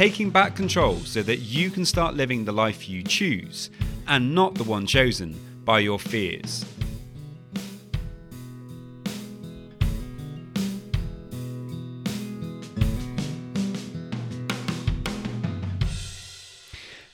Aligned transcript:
taking 0.00 0.30
back 0.30 0.56
control 0.56 0.96
so 1.00 1.22
that 1.22 1.40
you 1.40 1.70
can 1.70 1.84
start 1.84 2.14
living 2.14 2.46
the 2.46 2.52
life 2.52 2.88
you 2.88 3.02
choose 3.02 3.68
and 4.08 4.34
not 4.34 4.54
the 4.54 4.64
one 4.64 4.86
chosen 4.86 5.38
by 5.62 5.78
your 5.78 5.98
fears. 5.98 6.64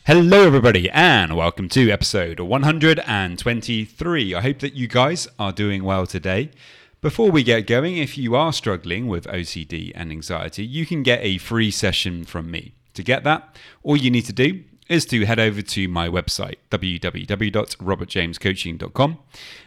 Hello, 0.05 0.47
everybody, 0.47 0.89
and 0.91 1.37
welcome 1.37 1.69
to 1.71 1.91
episode 1.91 2.39
123. 2.39 4.33
I 4.33 4.41
hope 4.41 4.61
that 4.61 4.75
you 4.75 4.87
guys 4.87 5.27
are 5.41 5.51
doing 5.51 5.83
well 5.83 6.07
today. 6.07 6.53
Before 7.01 7.33
we 7.33 7.43
get 7.43 7.67
going, 7.67 7.97
if 7.97 8.17
you 8.17 8.37
are 8.37 8.53
struggling 8.53 9.09
with 9.09 9.27
OCD 9.27 9.91
and 9.97 10.13
anxiety, 10.13 10.65
you 10.65 10.87
can 10.87 11.03
get 11.03 11.19
a 11.23 11.39
free 11.39 11.73
session 11.73 12.25
from 12.25 12.49
me. 12.49 12.76
To 12.97 13.03
get 13.03 13.25
that, 13.25 13.57
all 13.83 13.97
you 13.97 14.11
need 14.11 14.27
to 14.27 14.33
do 14.33 14.63
is 14.89 15.05
to 15.07 15.27
head 15.27 15.39
over 15.39 15.63
to 15.63 15.89
my 15.89 16.09
website, 16.09 16.57
www.robertjamescoaching.com, 16.71 19.19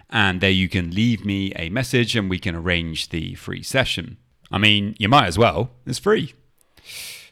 and 0.10 0.42
there 0.42 0.50
you 0.50 0.68
can 0.70 0.92
leave 0.92 1.26
me 1.26 1.52
a 1.56 1.70
message 1.70 2.16
and 2.16 2.30
we 2.30 2.40
can 2.40 2.56
arrange 2.56 3.10
the 3.10 3.36
free 3.36 3.62
session. 3.62 4.16
I 4.52 4.58
mean, 4.58 4.96
you 4.98 5.08
might 5.08 5.28
as 5.28 5.38
well, 5.38 5.70
it's 5.86 6.00
free. 6.00 6.34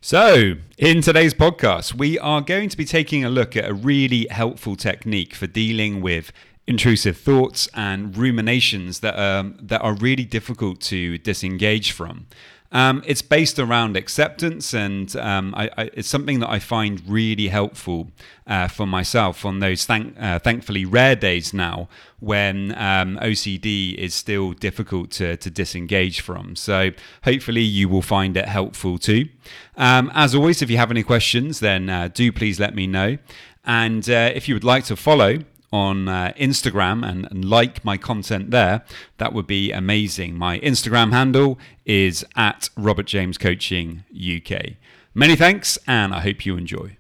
So, 0.02 0.58
in 0.78 1.02
today's 1.02 1.34
podcast, 1.34 1.96
we 1.96 2.20
are 2.20 2.42
going 2.42 2.70
to 2.70 2.78
be 2.78 2.86
taking 2.86 3.26
a 3.26 3.30
look 3.30 3.58
at 3.58 3.68
a 3.68 3.74
really 3.74 4.28
helpful 4.30 4.76
technique 4.76 5.34
for 5.34 5.48
dealing 5.48 6.02
with 6.02 6.32
intrusive 6.68 7.18
thoughts 7.18 7.68
and 7.74 8.16
ruminations 8.16 9.00
that 9.00 9.18
are, 9.18 9.52
that 9.60 9.82
are 9.82 9.96
really 9.96 10.26
difficult 10.26 10.80
to 10.82 11.18
disengage 11.18 11.92
from. 11.92 12.28
Um, 12.72 13.02
it's 13.06 13.22
based 13.22 13.60
around 13.60 13.96
acceptance, 13.96 14.74
and 14.74 15.16
um, 15.16 15.54
I, 15.56 15.70
I, 15.78 15.84
it's 15.94 16.10
something 16.10 16.40
that 16.42 16.50
I 16.50 16.60
find 16.60 17.02
really 17.08 17.48
helpful 17.48 18.12
uh, 18.46 18.68
for 18.68 18.86
myself 18.86 19.46
on 19.46 19.60
those 19.60 19.86
thank, 19.86 20.20
uh, 20.20 20.40
thankfully 20.40 20.84
rare 20.84 21.16
days 21.16 21.54
now 21.54 21.88
when 22.20 22.72
um, 22.78 23.18
OCD 23.22 23.96
is 23.96 24.14
still 24.14 24.52
difficult 24.52 25.12
to, 25.12 25.38
to, 25.38 25.50
disengage 25.50 26.20
from. 26.20 26.56
So 26.56 26.92
hopefully 27.24 27.62
you 27.62 27.88
will 27.88 28.02
find 28.02 28.36
it 28.36 28.48
helpful 28.48 28.98
too. 28.98 29.30
Um, 29.78 30.12
as 30.14 30.36
always, 30.36 30.62
if 30.62 30.70
you 30.70 30.78
have 30.78 30.92
any 30.92 31.04
questions, 31.04 31.60
then 31.60 31.90
uh, 31.90 32.10
do 32.14 32.32
please 32.32 32.60
let 32.60 32.76
me 32.76 32.88
know. 32.88 33.18
And 33.64 34.10
uh, 34.10 34.32
if 34.34 34.48
you 34.48 34.56
would 34.56 34.64
like 34.64 34.86
to 34.86 34.96
follow 34.96 35.40
on 35.72 36.08
uh, 36.08 36.34
Instagram 36.38 37.08
and, 37.08 37.28
and, 37.30 37.46
like 37.46 37.84
my 37.84 37.98
content 37.98 38.52
there, 38.52 38.84
that 39.18 39.34
would 39.34 39.48
be 39.48 39.72
amazing. 39.72 40.36
My 40.36 40.60
Instagram 40.60 41.12
handle 41.12 41.60
is 41.86 42.26
at 42.36 42.70
Robert 42.78 43.06
James 43.06 43.38
Coaching 43.38 44.04
UK. 44.14 44.76
Many 45.14 45.36
thanks, 45.36 45.78
and 45.88 46.14
I 46.14 46.22
hope 46.22 46.46
you 46.46 46.58
enjoy. 46.58 46.98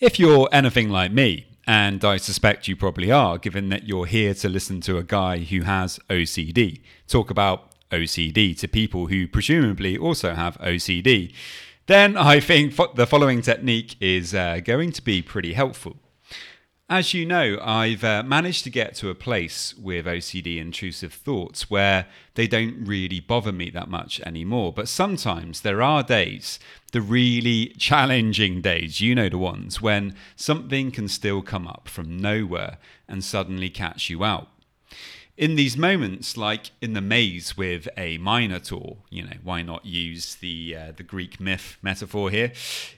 If 0.00 0.18
you're 0.18 0.48
anything 0.52 0.90
like 0.90 1.12
me, 1.12 1.46
and 1.66 2.04
I 2.04 2.18
suspect 2.18 2.68
you 2.68 2.76
probably 2.76 3.10
are, 3.10 3.38
given 3.38 3.68
that 3.70 3.88
you're 3.88 4.06
here 4.06 4.34
to 4.34 4.48
listen 4.48 4.80
to 4.82 4.98
a 4.98 5.02
guy 5.02 5.38
who 5.38 5.62
has 5.62 5.98
OCD, 6.10 6.80
talk 7.08 7.30
about 7.30 7.70
OCD 7.90 8.58
to 8.58 8.68
people 8.68 9.06
who 9.06 9.26
presumably 9.26 9.96
also 9.96 10.34
have 10.34 10.58
OCD 10.58 11.32
then 11.86 12.16
I 12.16 12.40
think 12.40 12.74
the 12.94 13.06
following 13.06 13.42
technique 13.42 13.96
is 14.00 14.34
uh, 14.34 14.60
going 14.64 14.92
to 14.92 15.02
be 15.02 15.20
pretty 15.20 15.52
helpful. 15.52 15.96
As 16.88 17.14
you 17.14 17.24
know, 17.24 17.58
I've 17.62 18.04
uh, 18.04 18.22
managed 18.22 18.64
to 18.64 18.70
get 18.70 18.94
to 18.96 19.08
a 19.08 19.14
place 19.14 19.74
with 19.74 20.04
OCD 20.04 20.58
intrusive 20.58 21.14
thoughts 21.14 21.70
where 21.70 22.06
they 22.34 22.46
don't 22.46 22.84
really 22.84 23.20
bother 23.20 23.52
me 23.52 23.70
that 23.70 23.88
much 23.88 24.20
anymore. 24.20 24.70
But 24.72 24.88
sometimes 24.88 25.62
there 25.62 25.80
are 25.80 26.02
days, 26.02 26.58
the 26.92 27.00
really 27.00 27.68
challenging 27.78 28.60
days, 28.60 29.00
you 29.00 29.14
know 29.14 29.30
the 29.30 29.38
ones, 29.38 29.80
when 29.80 30.14
something 30.36 30.90
can 30.90 31.08
still 31.08 31.40
come 31.40 31.66
up 31.66 31.88
from 31.88 32.18
nowhere 32.18 32.76
and 33.08 33.24
suddenly 33.24 33.70
catch 33.70 34.10
you 34.10 34.22
out 34.22 34.48
in 35.36 35.56
these 35.56 35.76
moments, 35.76 36.36
like 36.36 36.70
in 36.80 36.92
the 36.92 37.00
maze 37.00 37.56
with 37.56 37.88
a 37.96 38.18
minotaur, 38.18 38.98
you 39.10 39.24
know, 39.24 39.36
why 39.42 39.62
not 39.62 39.84
use 39.84 40.36
the 40.36 40.76
uh, 40.76 40.92
the 40.96 41.02
Greek 41.02 41.40
myth 41.40 41.76
metaphor 41.82 42.30
here? 42.30 42.52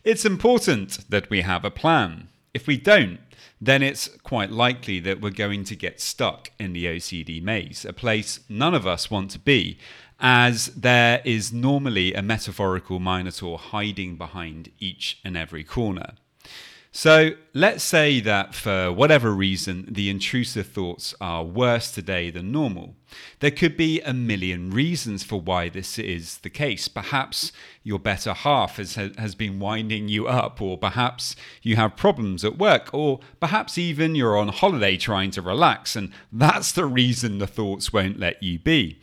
It's 0.05 0.25
important 0.25 1.09
that 1.11 1.31
we 1.31 1.41
have 1.43 1.65
a 1.65 1.71
plan. 1.71 2.29
If 2.53 2.67
we 2.67 2.77
don't, 2.77 3.21
then 3.61 3.83
it's 3.83 4.09
quite 4.23 4.51
likely 4.51 4.99
that 5.01 5.21
we're 5.21 5.31
going 5.31 5.65
to 5.65 5.77
get 5.77 6.01
stuck 6.01 6.51
in 6.59 6.73
the 6.73 6.87
OCD 6.87 7.43
maze, 7.43 7.85
a 7.85 7.93
place 7.93 8.41
none 8.49 8.75
of 8.75 8.87
us 8.87 9.11
want 9.11 9.31
to 9.33 9.39
be, 9.39 9.79
as 10.21 10.67
there 10.69 11.21
is 11.25 11.53
normally 11.53 12.15
a 12.15 12.23
metaphorical 12.23 12.99
minotaur 12.99 13.59
hiding 13.59 14.17
behind 14.17 14.71
each 14.79 15.21
and 15.25 15.37
every 15.37 15.65
corner. 15.65 16.15
So 16.97 17.33
let's 17.53 17.85
say 17.85 18.21
that 18.21 18.55
for 18.55 18.91
whatever 18.91 19.31
reason, 19.35 19.85
the 19.87 20.09
intrusive 20.09 20.69
thoughts 20.69 21.15
are 21.21 21.45
worse 21.45 21.91
today 21.91 22.31
than 22.31 22.51
normal. 22.51 22.95
There 23.41 23.51
could 23.51 23.77
be 23.77 24.01
a 24.01 24.15
million 24.15 24.71
reasons 24.71 25.23
for 25.23 25.39
why 25.39 25.69
this 25.69 25.99
is 25.99 26.39
the 26.39 26.49
case. 26.49 26.89
Perhaps 26.89 27.53
your 27.83 27.99
better 27.99 28.33
half 28.33 28.79
has, 28.79 28.95
has 28.95 29.35
been 29.35 29.59
winding 29.59 30.09
you 30.09 30.27
up, 30.27 30.63
or 30.63 30.79
perhaps 30.79 31.37
you 31.61 31.77
have 31.77 31.97
problems 31.97 32.47
at 32.47 32.57
work, 32.57 32.89
or 32.95 33.21
perhaps 33.41 33.77
even 33.77 34.15
you're 34.15 34.39
on 34.39 34.49
holiday 34.49 34.97
trying 34.97 35.31
to 35.33 35.43
relax, 35.43 35.97
and 35.97 36.11
that's 36.33 36.73
the 36.73 36.87
reason 36.87 37.37
the 37.37 37.47
thoughts 37.47 37.93
won't 37.93 38.19
let 38.19 38.43
you 38.43 38.59
be. 38.59 38.99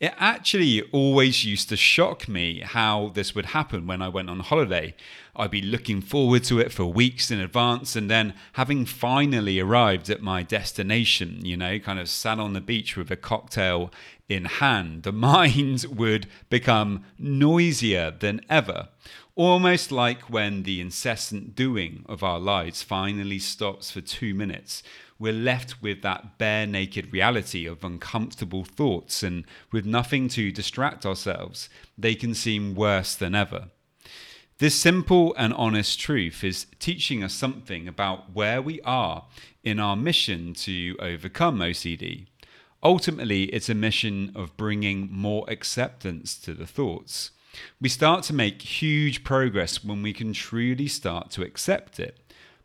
It 0.00 0.14
actually 0.16 0.82
always 0.92 1.44
used 1.44 1.68
to 1.70 1.76
shock 1.76 2.28
me 2.28 2.60
how 2.60 3.10
this 3.14 3.34
would 3.34 3.46
happen 3.46 3.88
when 3.88 4.00
I 4.00 4.08
went 4.08 4.30
on 4.30 4.38
holiday. 4.38 4.94
I'd 5.34 5.50
be 5.50 5.60
looking 5.60 6.02
forward 6.02 6.44
to 6.44 6.60
it 6.60 6.70
for 6.70 6.84
weeks 6.84 7.32
in 7.32 7.40
advance, 7.40 7.96
and 7.96 8.08
then 8.08 8.34
having 8.52 8.86
finally 8.86 9.58
arrived 9.58 10.08
at 10.08 10.22
my 10.22 10.44
destination, 10.44 11.44
you 11.44 11.56
know, 11.56 11.80
kind 11.80 11.98
of 11.98 12.08
sat 12.08 12.38
on 12.38 12.52
the 12.52 12.60
beach 12.60 12.96
with 12.96 13.10
a 13.10 13.16
cocktail 13.16 13.90
in 14.28 14.44
hand, 14.44 15.02
the 15.02 15.12
mind 15.12 15.84
would 15.90 16.26
become 16.50 17.04
noisier 17.18 18.10
than 18.10 18.40
ever. 18.48 18.88
Almost 19.34 19.92
like 19.92 20.30
when 20.30 20.64
the 20.64 20.80
incessant 20.80 21.54
doing 21.54 22.04
of 22.06 22.22
our 22.22 22.40
lives 22.40 22.82
finally 22.82 23.38
stops 23.38 23.90
for 23.90 24.00
two 24.00 24.34
minutes 24.34 24.82
we're 25.18 25.32
left 25.32 25.82
with 25.82 26.02
that 26.02 26.38
bare 26.38 26.66
naked 26.66 27.12
reality 27.12 27.66
of 27.66 27.82
uncomfortable 27.82 28.64
thoughts, 28.64 29.22
and 29.22 29.44
with 29.72 29.84
nothing 29.84 30.28
to 30.28 30.52
distract 30.52 31.04
ourselves, 31.04 31.68
they 31.96 32.14
can 32.14 32.34
seem 32.34 32.74
worse 32.74 33.14
than 33.14 33.34
ever. 33.34 33.68
This 34.58 34.74
simple 34.74 35.34
and 35.36 35.52
honest 35.54 36.00
truth 36.00 36.42
is 36.42 36.66
teaching 36.78 37.22
us 37.22 37.32
something 37.32 37.86
about 37.86 38.32
where 38.32 38.60
we 38.62 38.80
are 38.82 39.26
in 39.62 39.78
our 39.78 39.96
mission 39.96 40.54
to 40.54 40.96
overcome 41.00 41.58
OCD. 41.58 42.26
Ultimately, 42.82 43.44
it's 43.44 43.68
a 43.68 43.74
mission 43.74 44.32
of 44.36 44.56
bringing 44.56 45.08
more 45.10 45.44
acceptance 45.48 46.38
to 46.38 46.54
the 46.54 46.66
thoughts. 46.66 47.32
We 47.80 47.88
start 47.88 48.22
to 48.24 48.32
make 48.32 48.62
huge 48.62 49.24
progress 49.24 49.82
when 49.82 50.02
we 50.02 50.12
can 50.12 50.32
truly 50.32 50.86
start 50.86 51.30
to 51.32 51.42
accept 51.42 51.98
it. 51.98 52.18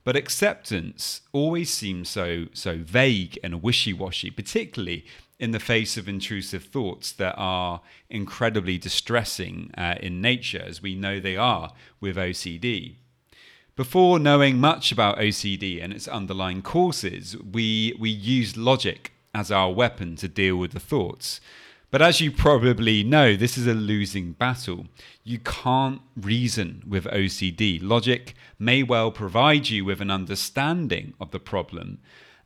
But 0.03 0.15
acceptance 0.15 1.21
always 1.31 1.69
seems 1.69 2.09
so 2.09 2.47
so 2.53 2.77
vague 2.77 3.39
and 3.43 3.63
wishy-washy, 3.63 4.31
particularly 4.31 5.05
in 5.39 5.51
the 5.51 5.59
face 5.59 5.97
of 5.97 6.07
intrusive 6.07 6.65
thoughts 6.65 7.11
that 7.13 7.35
are 7.37 7.81
incredibly 8.09 8.77
distressing 8.77 9.71
uh, 9.77 9.95
in 9.99 10.21
nature, 10.21 10.61
as 10.63 10.81
we 10.81 10.93
know 10.93 11.19
they 11.19 11.37
are 11.37 11.73
with 11.99 12.17
OCD. 12.17 12.95
Before 13.75 14.19
knowing 14.19 14.59
much 14.59 14.91
about 14.91 15.17
OCD 15.17 15.83
and 15.83 15.91
its 15.91 16.07
underlying 16.07 16.61
causes, 16.61 17.35
we, 17.37 17.95
we 17.99 18.09
use 18.09 18.55
logic 18.55 19.12
as 19.33 19.51
our 19.51 19.71
weapon 19.71 20.15
to 20.17 20.27
deal 20.27 20.57
with 20.57 20.71
the 20.71 20.79
thoughts. 20.79 21.39
But 21.91 22.01
as 22.01 22.19
you 22.19 22.31
probably 22.31 23.03
know, 23.03 23.35
this 23.35 23.55
is 23.57 23.67
a 23.67 23.73
losing 23.75 24.31
battle. 24.33 24.87
You 25.23 25.37
can't 25.39 26.01
reason 26.15 26.83
with 26.87 27.05
OCD. 27.05 27.79
Logic 27.81 28.33
may 28.57 28.81
well 28.81 29.11
provide 29.11 29.69
you 29.69 29.85
with 29.85 30.01
an 30.01 30.09
understanding 30.09 31.13
of 31.19 31.29
the 31.31 31.39
problem, 31.39 31.99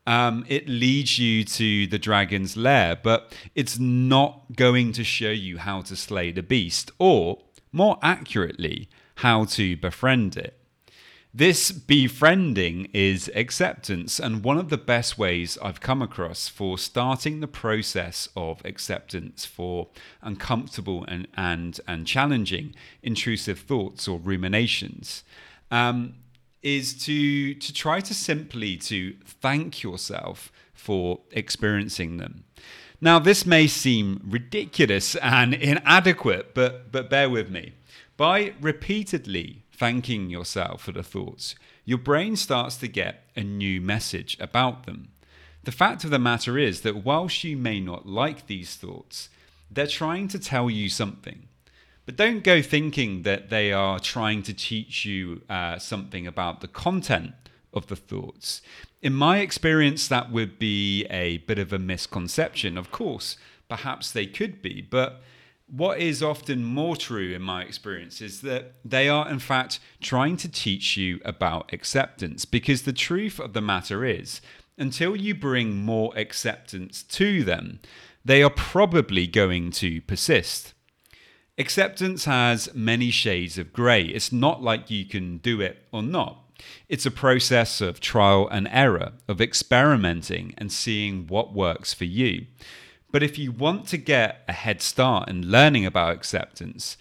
Um, 0.06 0.46
it 0.48 0.70
leads 0.70 1.20
you 1.20 1.44
to 1.44 1.86
the 1.88 2.00
dragon's 2.00 2.56
lair, 2.56 2.96
but 2.96 3.36
it's 3.56 3.78
not 3.78 4.56
going 4.56 4.94
to 4.94 5.04
show 5.04 5.32
you 5.32 5.58
how 5.58 5.82
to 5.82 5.98
slay 5.98 6.32
the 6.32 6.42
beast, 6.42 6.92
or 6.98 7.40
more 7.74 8.00
accurately, 8.02 8.88
how 9.16 9.44
to 9.44 9.76
befriend 9.76 10.38
it. 10.38 10.57
This 11.34 11.72
befriending 11.72 12.88
is 12.94 13.30
acceptance, 13.36 14.20
and 14.20 14.44
one 14.44 14.58
of 14.58 14.70
the 14.70 14.78
best 14.78 15.18
ways 15.18 15.58
I've 15.62 15.82
come 15.82 16.02
across 16.02 16.48
for 16.48 16.78
starting 16.78 17.42
the 17.42 17.48
process 17.48 18.30
of 18.36 18.62
acceptance 18.66 19.46
for 19.46 19.90
uncomfortable 20.22 21.06
and, 21.08 21.28
and, 21.36 21.80
and 21.88 22.08
challenging 22.08 22.74
intrusive 23.04 23.60
thoughts 23.60 24.08
or 24.08 24.20
ruminations 24.20 25.24
um, 25.70 26.16
is 26.64 26.94
to, 27.06 27.54
to 27.54 27.74
try 27.74 28.00
to 28.00 28.14
simply 28.14 28.78
to 28.78 29.16
thank 29.26 29.84
yourself 29.84 30.52
for 30.74 31.20
experiencing 31.32 32.18
them. 32.18 32.46
Now, 33.00 33.20
this 33.20 33.46
may 33.46 33.68
seem 33.68 34.22
ridiculous 34.24 35.16
and 35.18 35.54
inadequate, 35.54 36.56
but, 36.56 36.92
but 36.92 37.10
bear 37.10 37.30
with 37.30 37.52
me. 37.52 37.74
By 38.16 38.54
repeatedly 38.60 39.64
thanking 39.78 40.30
yourself 40.30 40.82
for 40.82 40.92
the 40.92 41.04
thoughts, 41.04 41.56
your 41.86 41.98
brain 41.98 42.36
starts 42.36 42.78
to 42.78 42.88
get 42.88 43.24
a 43.36 43.44
new 43.44 43.80
message 43.80 44.38
about 44.40 44.86
them. 44.86 45.10
The 45.64 45.72
fact 45.72 46.04
of 46.04 46.12
the 46.12 46.20
matter 46.20 46.58
is 46.58 46.82
that 46.82 47.04
whilst 47.04 47.44
you 47.44 47.58
may 47.58 47.80
not 47.80 48.08
like 48.08 48.48
these 48.48 48.76
thoughts, 48.76 49.30
they're 49.70 49.88
trying 49.88 50.28
to 50.30 50.40
tell 50.40 50.70
you 50.70 50.90
something. 50.90 51.48
But 52.06 52.16
don't 52.16 52.44
go 52.44 52.62
thinking 52.62 53.24
that 53.24 53.50
they 53.50 53.74
are 53.74 54.00
trying 54.00 54.42
to 54.44 54.54
teach 54.54 55.06
you 55.06 55.42
uh, 55.50 55.78
something 55.78 56.26
about 56.26 56.62
the 56.62 56.70
content 56.70 57.34
of 57.74 57.88
the 57.88 57.98
thoughts. 57.98 58.62
In 59.02 59.14
my 59.14 59.40
experience, 59.40 60.08
that 60.08 60.32
would 60.32 60.58
be 60.58 61.06
a 61.06 61.40
bit 61.40 61.60
of 61.60 61.74
a 61.74 61.80
misconception. 61.80 62.78
Of 62.78 62.92
course, 62.92 63.36
perhaps 63.68 64.12
they 64.12 64.26
could 64.26 64.62
be, 64.62 64.82
but 64.82 65.22
what 65.68 66.00
is 66.00 66.24
often 66.24 66.64
more 66.64 66.96
true 66.96 67.34
in 67.34 67.42
my 67.42 67.62
experience 67.64 68.22
is 68.22 68.42
that 68.42 68.76
they 68.86 69.10
are, 69.10 69.30
in 69.30 69.40
fact, 69.40 69.80
trying 70.02 70.38
to 70.38 70.50
teach 70.50 70.96
you 70.96 71.20
about 71.26 71.74
acceptance. 71.74 72.46
Because 72.46 72.84
the 72.84 72.94
truth 72.94 73.40
of 73.40 73.54
the 73.54 73.62
matter 73.62 74.06
is, 74.06 74.40
until 74.78 75.16
you 75.16 75.36
bring 75.36 75.76
more 75.76 76.14
acceptance 76.16 77.04
to 77.04 77.44
them, 77.44 77.80
they 78.24 78.42
are 78.42 78.50
probably 78.50 79.28
going 79.28 79.72
to 79.72 80.02
persist. 80.02 80.74
Acceptance 81.58 82.26
has 82.26 82.74
many 82.74 83.10
shades 83.10 83.58
of 83.58 83.74
grey. 83.74 84.04
It's 84.04 84.32
not 84.32 84.62
like 84.62 84.92
you 84.92 85.06
can 85.06 85.38
do 85.40 85.60
it 85.60 85.84
or 85.92 86.04
not. 86.04 86.44
It's 86.88 87.06
a 87.06 87.12
process 87.12 87.82
of 87.82 88.00
trial 88.00 88.48
and 88.50 88.68
error, 88.72 89.14
of 89.28 89.42
experimenting 89.42 90.54
and 90.58 90.72
seeing 90.72 91.28
what 91.28 91.54
works 91.54 91.94
for 91.94 92.06
you. 92.06 92.46
But 93.12 93.24
if 93.24 93.38
you 93.38 93.52
want 93.52 93.88
to 93.88 93.98
get 93.98 94.44
a 94.48 94.54
head 94.54 94.82
start 94.82 95.30
in 95.30 95.50
learning 95.50 95.86
about 95.86 96.14
acceptance, 96.14 96.98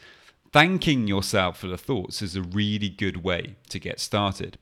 thanking 0.53 1.09
yourself 1.09 1.59
for 1.59 1.67
the 1.67 1.79
thoughts 1.79 2.23
is 2.23 2.37
a 2.37 2.43
really 2.43 2.89
good 2.89 3.23
way 3.25 3.57
to 3.69 3.79
get 3.79 4.01
started. 4.01 4.59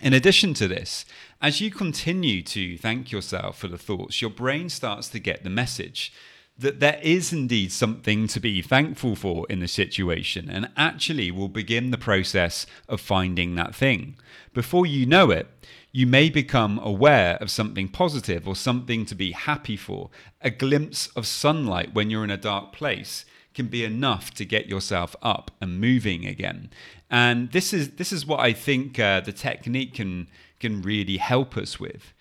In 0.00 0.12
addition 0.12 0.54
to 0.54 0.68
this, 0.68 1.04
as 1.42 1.60
you 1.60 1.70
continue 1.70 2.42
to 2.42 2.78
thank 2.78 3.10
yourself 3.10 3.58
for 3.58 3.68
the 3.68 3.78
thoughts, 3.78 4.22
your 4.22 4.30
brain 4.30 4.68
starts 4.68 5.08
to 5.08 5.18
get 5.18 5.42
the 5.42 5.50
message 5.50 6.12
that 6.56 6.80
there 6.80 6.98
is 7.02 7.32
indeed 7.32 7.70
something 7.70 8.26
to 8.26 8.40
be 8.40 8.60
thankful 8.60 9.14
for 9.14 9.46
in 9.48 9.60
the 9.60 9.68
situation 9.68 10.50
and 10.50 10.68
actually 10.76 11.30
will 11.30 11.48
begin 11.48 11.90
the 11.90 11.98
process 11.98 12.66
of 12.88 13.00
finding 13.00 13.54
that 13.54 13.74
thing. 13.74 14.16
Before 14.52 14.84
you 14.84 15.06
know 15.06 15.30
it, 15.30 15.46
you 15.90 16.06
may 16.06 16.28
become 16.28 16.78
aware 16.80 17.36
of 17.36 17.50
something 17.50 17.88
positive 17.88 18.46
or 18.46 18.54
something 18.54 19.06
to 19.06 19.14
be 19.14 19.32
happy 19.32 19.76
for. 19.76 20.10
A 20.42 20.50
glimpse 20.50 21.08
of 21.08 21.26
sunlight 21.26 21.94
when 21.94 22.10
you're 22.10 22.24
in 22.24 22.30
a 22.30 22.36
dark 22.36 22.72
place 22.72 23.24
can 23.54 23.66
be 23.66 23.84
enough 23.84 24.32
to 24.34 24.44
get 24.44 24.66
yourself 24.66 25.16
up 25.22 25.50
and 25.60 25.80
moving 25.80 26.26
again. 26.26 26.70
And 27.10 27.50
this 27.52 27.72
is 27.72 27.92
this 27.92 28.12
is 28.12 28.26
what 28.26 28.40
I 28.40 28.52
think 28.52 28.98
uh, 28.98 29.20
the 29.20 29.32
technique 29.32 29.94
can 29.94 30.28
can 30.60 30.82
really 30.82 31.16
help 31.16 31.56
us 31.56 31.80
with 31.80 32.12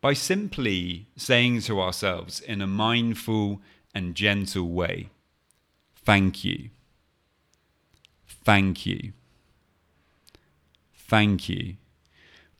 by 0.00 0.14
simply 0.14 1.06
saying 1.16 1.60
to 1.62 1.80
ourselves 1.80 2.40
in 2.40 2.62
a 2.62 2.66
mindful 2.66 3.60
and 3.94 4.14
gentle 4.14 4.68
way, 4.70 5.10
"Thank 5.94 6.42
you, 6.42 6.70
thank 8.26 8.86
you, 8.86 9.12
thank 10.94 11.48
you." 11.50 11.76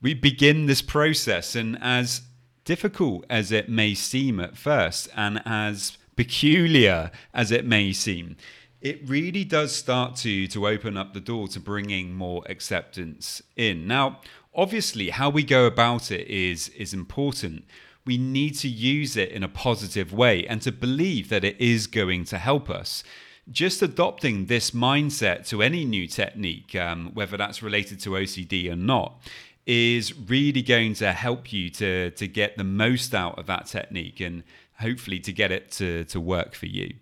We 0.01 0.13
begin 0.13 0.65
this 0.65 0.81
process, 0.81 1.55
and 1.55 1.77
as 1.81 2.21
difficult 2.65 3.25
as 3.29 3.51
it 3.51 3.69
may 3.69 3.93
seem 3.93 4.39
at 4.39 4.57
first, 4.57 5.09
and 5.15 5.41
as 5.45 5.97
peculiar 6.15 7.11
as 7.33 7.51
it 7.51 7.65
may 7.65 7.93
seem, 7.93 8.35
it 8.81 9.07
really 9.07 9.43
does 9.43 9.75
start 9.75 10.15
to 10.15 10.47
to 10.47 10.67
open 10.67 10.97
up 10.97 11.13
the 11.13 11.19
door 11.19 11.47
to 11.47 11.59
bringing 11.59 12.13
more 12.13 12.43
acceptance 12.49 13.41
in. 13.55 13.87
Now, 13.87 14.21
obviously, 14.55 15.09
how 15.09 15.29
we 15.29 15.43
go 15.43 15.65
about 15.65 16.11
it 16.11 16.27
is 16.27 16.69
is 16.69 16.93
important. 16.93 17.65
We 18.03 18.17
need 18.17 18.57
to 18.59 18.67
use 18.67 19.15
it 19.15 19.29
in 19.29 19.43
a 19.43 19.47
positive 19.47 20.11
way 20.11 20.47
and 20.47 20.59
to 20.63 20.71
believe 20.71 21.29
that 21.29 21.43
it 21.43 21.61
is 21.61 21.85
going 21.85 22.25
to 22.25 22.39
help 22.39 22.67
us 22.67 23.03
just 23.49 23.81
adopting 23.81 24.45
this 24.45 24.71
mindset 24.71 25.47
to 25.49 25.61
any 25.61 25.85
new 25.85 26.07
technique, 26.07 26.75
um, 26.75 27.11
whether 27.13 27.37
that's 27.37 27.63
related 27.63 27.99
to 28.01 28.11
OCD 28.11 28.71
or 28.71 28.75
not, 28.75 29.21
is 29.65 30.17
really 30.17 30.61
going 30.61 30.93
to 30.95 31.11
help 31.13 31.53
you 31.53 31.69
to 31.69 32.11
to 32.11 32.27
get 32.27 32.57
the 32.57 32.63
most 32.63 33.13
out 33.13 33.37
of 33.37 33.45
that 33.47 33.67
technique 33.67 34.19
and 34.19 34.43
hopefully 34.79 35.19
to 35.19 35.31
get 35.31 35.51
it 35.51 35.71
to 35.71 36.03
to 36.05 36.19
work 36.19 36.55
for 36.55 36.65
you. 36.65 36.93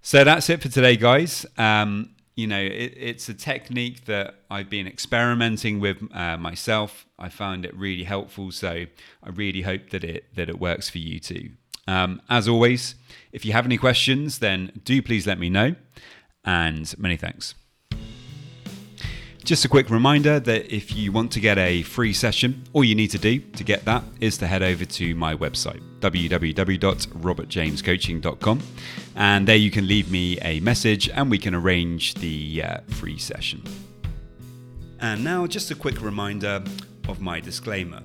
So 0.00 0.24
that's 0.24 0.50
it 0.50 0.60
for 0.60 0.68
today, 0.68 0.96
guys. 0.96 1.46
Um, 1.56 2.10
you 2.34 2.46
know, 2.46 2.60
it, 2.60 2.94
it's 2.96 3.28
a 3.28 3.34
technique 3.34 4.06
that 4.06 4.34
I've 4.50 4.70
been 4.70 4.86
experimenting 4.86 5.80
with 5.80 5.98
uh, 6.14 6.36
myself. 6.38 7.06
I 7.18 7.28
found 7.28 7.64
it 7.64 7.76
really 7.76 8.04
helpful, 8.04 8.50
so 8.50 8.86
I 9.22 9.28
really 9.28 9.62
hope 9.62 9.90
that 9.90 10.02
it 10.02 10.34
that 10.34 10.48
it 10.48 10.58
works 10.58 10.88
for 10.88 10.98
you 10.98 11.20
too. 11.20 11.50
Um, 11.86 12.20
as 12.28 12.48
always, 12.48 12.94
if 13.32 13.44
you 13.44 13.52
have 13.52 13.66
any 13.66 13.78
questions, 13.78 14.38
then 14.38 14.80
do 14.84 15.02
please 15.02 15.26
let 15.26 15.38
me 15.38 15.50
know. 15.50 15.74
And 16.44 16.92
many 16.98 17.16
thanks. 17.16 17.54
Just 19.44 19.64
a 19.64 19.68
quick 19.68 19.90
reminder 19.90 20.38
that 20.38 20.72
if 20.72 20.94
you 20.94 21.10
want 21.10 21.32
to 21.32 21.40
get 21.40 21.58
a 21.58 21.82
free 21.82 22.12
session, 22.12 22.62
all 22.72 22.84
you 22.84 22.94
need 22.94 23.10
to 23.10 23.18
do 23.18 23.40
to 23.40 23.64
get 23.64 23.84
that 23.86 24.04
is 24.20 24.38
to 24.38 24.46
head 24.46 24.62
over 24.62 24.84
to 24.84 25.16
my 25.16 25.34
website, 25.34 25.82
www.robertjamescoaching.com. 25.98 28.60
And 29.16 29.48
there 29.48 29.56
you 29.56 29.72
can 29.72 29.88
leave 29.88 30.12
me 30.12 30.38
a 30.42 30.60
message 30.60 31.08
and 31.08 31.28
we 31.28 31.38
can 31.38 31.56
arrange 31.56 32.14
the 32.14 32.62
uh, 32.62 32.78
free 32.86 33.18
session. 33.18 33.64
And 35.00 35.24
now, 35.24 35.48
just 35.48 35.72
a 35.72 35.74
quick 35.74 36.00
reminder 36.00 36.62
of 37.08 37.20
my 37.20 37.40
disclaimer. 37.40 38.04